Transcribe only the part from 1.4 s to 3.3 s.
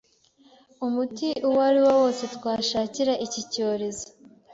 uwariwo wose twashakira